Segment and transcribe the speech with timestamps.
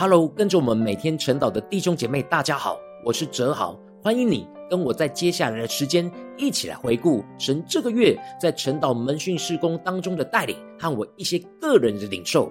[0.00, 12.48] Hello，跟着我们每天晨祷的弟兄姐妹，大家好，我是哲豪，欢迎你跟我在接下来的时间一起来回顾神这个月在晨祷门训事工当中的带领和我一些个人的领受。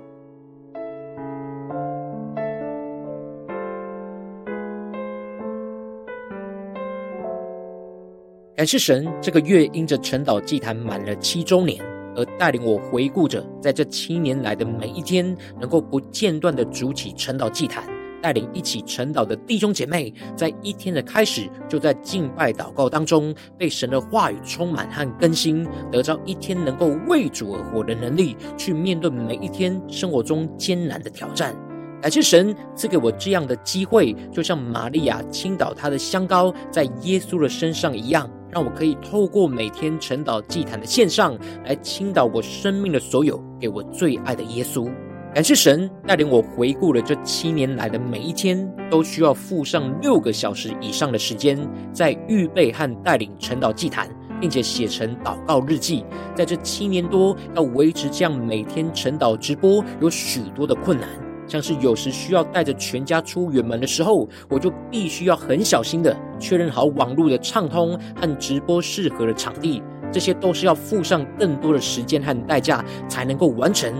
[8.57, 11.96] 感谢神，这个月因着晨祷祭坛满了七周年。
[12.17, 17.83] 而带领我回顾着，在这七年来的每一天，能够不间断的筑起晨祷祭坛，
[18.21, 31.55] 带领一起晨祷的弟兄姐妹，在一天的开始，就在敬拜祷告当中，被神的话语充满和更新，得着一天能够为主而活的能力，去面对每一天生活中艰难的挑战。
[32.01, 38.29] 感谢神赐给我这样的机会，就像玛利亚倾倒她的香膏在耶稣的身上一样。
[38.51, 44.89] 让我可以透过每天晨祷祭坛的献上，来倾倒我生命的所有，给我最爱的耶稣。
[45.33, 51.59] 感谢神带领我回顾了这七年来的每一天，都需要付上六个小时以上的时间，
[51.93, 54.09] 在预备和带领晨祷祭坛，
[54.39, 56.03] 并且写成祷告日记。
[56.33, 61.26] 在这七年多要维持这样每天晨祷直播，有许多的困难。
[61.47, 69.81] 像是有时需要带着全家出远门的时候，我就必须要很小心的确认好网络的畅通和直播适合的场地，
[70.11, 73.93] 这些都是要付上更多的时间和代价才能够完成。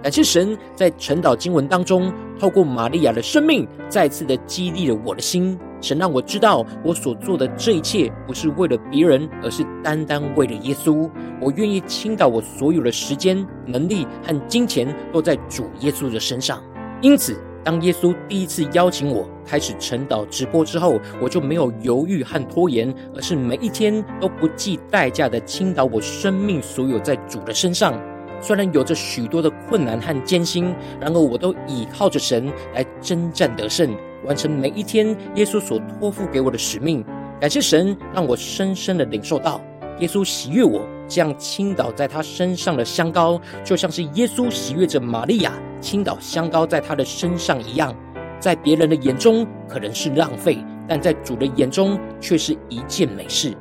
[0.00, 5.58] 感谢神在晨祷经文当中，透过玛利亚的生命，再次的激励了我的心。
[5.80, 11.10] 神让我知道，我所做的这一切不是为了别人，而是单单为了耶稣。
[11.40, 16.62] 我愿意倾倒我所有的时间、能力和金钱，都在主耶稣的身上。
[17.00, 27.94] 因此，当耶稣第一次邀请我开始晨祷直播之后，我就没有犹豫和拖延，而是每一天都不计代价的倾倒我生命所有在主的身上。
[28.40, 37.04] 虽然有着许多的困难和艰辛，然而我都倚靠着神来征战得胜，完成每一天耶稣所托付给我的使命。
[37.40, 39.60] 感谢神，让我深深的领受到
[40.00, 40.86] 耶稣喜悦我。
[41.10, 47.96] 这样倾倒在他身上的香膏，就像是耶稣喜悦着玛利亚倾倒香膏在他的身上一样，
[48.38, 53.56] 在别人的眼中可能是浪费，但在主的眼中却是一件美事。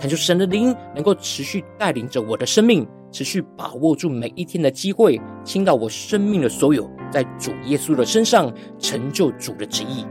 [0.00, 10.06] 恳求神的灵能够持续带领着我的生命，持续把握住每一天的机会，倾倒我生命的所有，在主耶稣的身上成就主的旨意。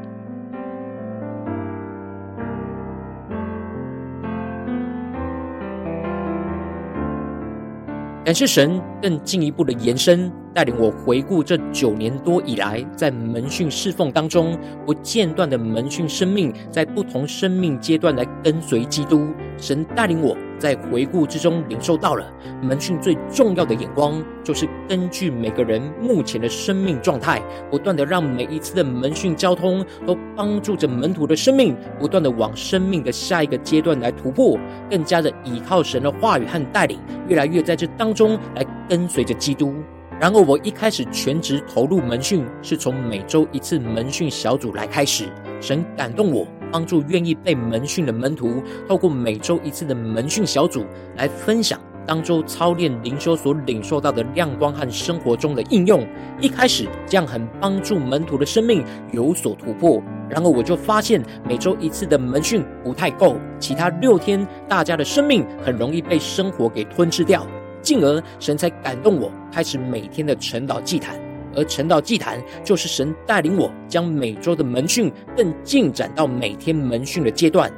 [8.26, 19.28] 感谢神更进一步的延伸，带领我回顾这九年多以来在门训侍奉当中不间断的门训生命，在不同生命阶段来跟随基督。
[19.58, 22.26] 神带领我在回顾之中领受到了
[22.62, 34.58] 门训最重要的眼光，就是根据每个人目前的生命状态，不断的让每一次的门训交通都帮助着门徒的生命，不断的往生命的下一个阶段来突破，
[34.90, 39.74] 更加的依靠神的话语和带领，越来越在这当中来跟随着基督。
[40.18, 45.28] 然而，我一开始全职投入门训，是从每周一次门训小组来开始。
[45.60, 50.86] 神感动我，帮助愿意被门训的门徒，透过每周一次的门训小组
[51.18, 56.08] 来分享当周操练灵修所领受到的亮光和生活中的应用。
[56.40, 60.02] 一开始这样很帮助门徒的生命有所突破。
[60.30, 67.46] 然后我就发现每周一次的门训不太够，其他六天大家的生命很容易被生活给吞噬掉。
[67.86, 71.16] 进而，神才感动我，开始每天的晨祷祭坛。
[71.56, 77.72] 而晨祷祭坛，就是神带领我将每周的门训更进展到每天门训的阶段。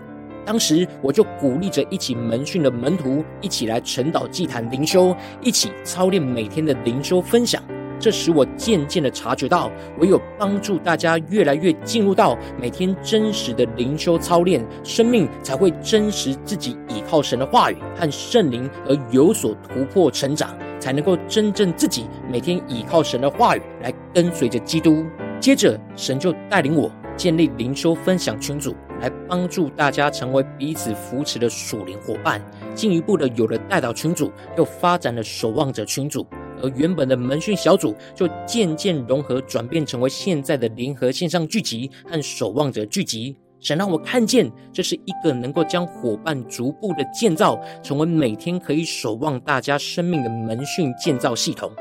[0.45, 7.61] 当时，我就鼓励着一起门训的门徒，一起来晨祷祭坛灵修，一起操练每天的灵修分享。
[7.99, 25.05] 这使我渐渐的察觉到，唯有帮助大家越来越进入到每天真实的灵修操练，生命才会真实自己倚靠神的话语和圣灵而有所突破成长，才能够真正自己每天倚靠神的话语来跟随着基督。
[25.39, 32.41] 接着，神就带领我建立灵修分享群组，来帮助大家成为彼此扶持的属灵伙伴。
[32.73, 36.25] 进一步的有了代祷群组，又发展了守望者群组。
[36.61, 43.35] 而原本的门训小组就渐渐融合，转变成为现在的联合线上聚集和守望者聚集。
[43.59, 51.71] 神让我看见，这是一个能够将伙伴逐步的建造，成为每天可以守望大家生命的门训建造系统。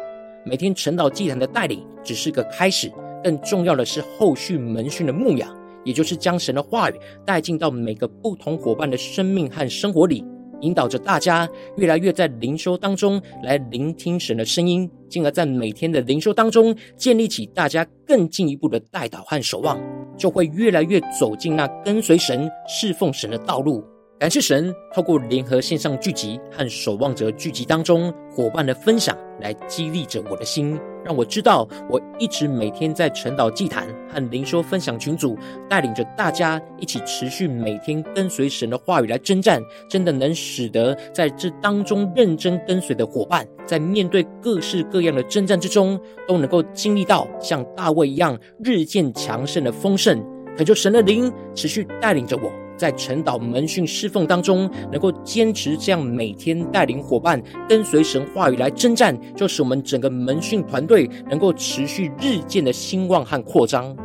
[0.44, 2.90] 每天晨祷祭坛的带领只是个开始，
[3.22, 6.94] 更重要的是后续门训的牧养，也就是将神的话语
[7.26, 10.24] 带进到每个不同伙伴的生命和生活里。
[10.60, 19.80] 引导着大家越来越在灵修当中来聆听神的声音，进而，在每天的灵修当中建立起大家更进一步的代祷和守望，
[20.16, 23.84] 就会越来越走进那跟随神、侍奉神的道路。
[24.18, 35.38] 感谢神，透过联合线上聚集和守望者聚集当中伙伴的分享，来激励着我的心，让我知道我一直每天在晨祷祭坛和灵修分享群组，
[35.68, 50.20] 带领着大家一起持续每天跟随神的话语来征战，真的能使得在这当中认真跟随的伙伴，在面对各式各样的征战之中，都能够经历到像大卫一样日渐强盛的丰盛。
[50.56, 52.65] 恳求神的灵持续带领着我。
[52.76, 63.96] 在晨祷门训侍奉当中，能够坚持这样每天带领伙伴跟随神话语来征战，就使我们整个门训团队能够持续日渐的兴旺和扩张。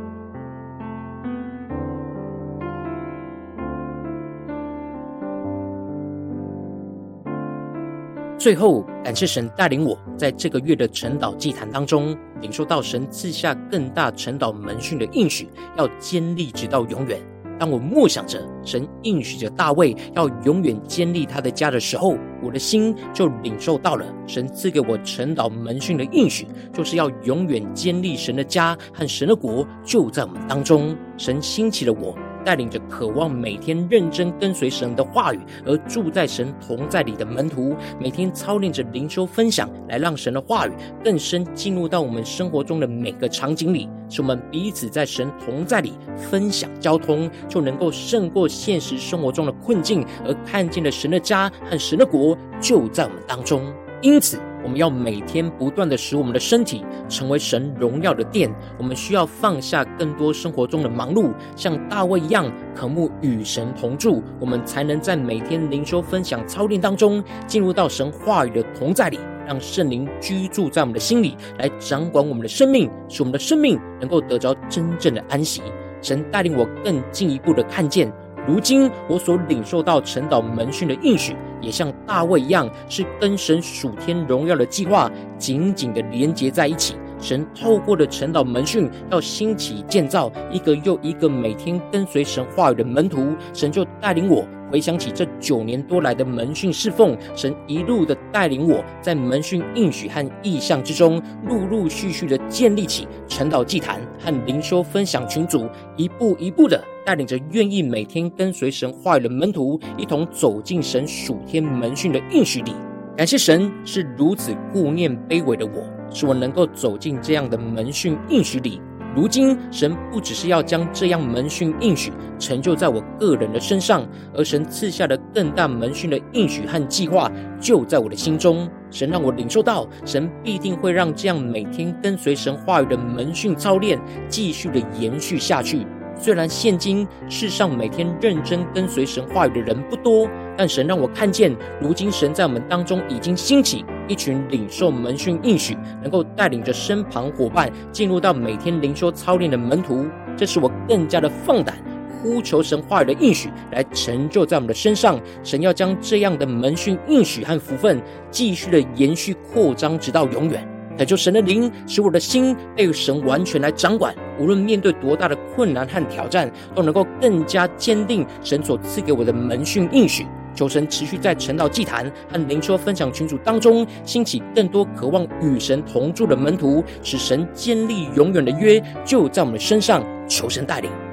[8.37, 15.47] 最后，感谢神带领我在这个月的晨祷祭坛当中，领受到神赐下更大晨祷门训的应许，
[15.77, 17.30] 要坚立直到永远。
[17.61, 30.97] 当我默想着神应许着大卫要永远坚立他的家的时候，我的心就领受到了神赐给我晨祷门训的应许，就是要永远坚立神的家和神的国就在我们当中。
[31.19, 32.15] 神兴起了我。
[32.43, 40.71] 带领着渴望每天认真跟随神的话语而住在神同在里的门徒，每天操练着灵修分享，来让神的话语
[41.03, 53.61] 更深进入到我们生活中的每个场景里，使我们彼此在神同在里分享交通，就能够胜过现实生活中的困境，而看见了神的家和神的国就在我们当中。
[54.01, 58.53] 因此，我们要每天不断的使我们的身体成为神荣耀的殿。
[58.77, 64.23] 我们需要放下更多生活中的忙碌，像大卫一样渴慕与神同住。
[64.39, 75.61] 我们才能在每天灵修分享操练当中，进入到神话语的同在里，让圣灵居住在我们的心里，来掌管我们的生命，使我们的生命能够得着真正的安息。
[76.01, 78.11] 神带领我更进一步的看见。
[78.47, 86.95] 如今我所领受到陈导门训的应许，也像大卫一样，是跟神属天荣耀的计划紧紧的连结在一起。
[87.19, 93.35] 神透过了陈导门训，要兴起建造一个又一个每天跟随神话语的门徒。
[93.53, 106.83] 神就带领我回想起这九年多来的门训侍奉，神一路的带领我在门训应许和意象之中，陆陆续续的建立起陈导祭坛和灵修分享群组，一步一步的。
[107.05, 112.73] 带领着愿意每天跟随神话语的门徒，一同走进神属天门训的应许里。
[113.17, 118.81] 感谢神是如此顾念卑微的我，使我能够走进这样的门训应许里。
[119.13, 128.69] 如今，神不只是要将这样门训应许成就在我个人的身上，而神赐下的更大门训的应许和计划，就在我的心中。
[128.89, 133.99] 神让我领受到，神必定会让这样每天跟随神话语的门训操练，
[134.29, 135.85] 继续的延续下去。
[136.21, 150.05] 虽然现今世上每天认真跟随神话语的人不多，但神让我看见，如今神在我们当中已经兴起一群领受门训应许，能够带领着身旁伙伴进入到每天灵修操练的门徒。
[150.37, 151.75] 这使我更加的放胆
[152.21, 155.19] 呼求神话语的应许来成就在我们的身上。
[155.43, 160.67] 神要将这样的门训应许和福分继续的延续扩张，直到永远。
[160.99, 164.13] 恳求神的灵，使我的心被神完全来掌管。
[164.39, 170.25] 无论面对多大的困难和挑战，都能够更加坚定神所赐给我的门训应许。
[170.53, 180.03] 求神持续在晨祷祭坛和灵修分享群组当中兴起更多渴望与神同住的门徒，使神建立永远的约就在我们的身上。
[180.27, 181.10] 求神带领。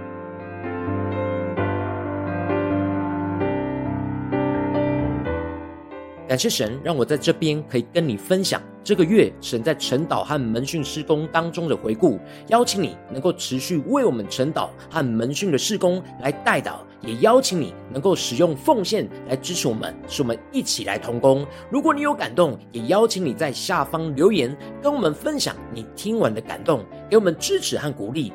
[6.28, 12.20] 感谢神，让我在这边可以跟你分享这个月神在晨祷和门训施工当中的回顾。
[12.48, 21.46] 邀请你能够持续为我们晨祷和门训的施工来代祷，也邀请你能够使用奉献来支持我们，使我们一起来同工。
[21.70, 28.34] 如果你有感动，也邀请你在下方留言跟我们分享你听完的感动，给我们支持和鼓励。